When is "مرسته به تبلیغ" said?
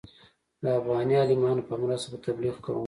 1.81-2.55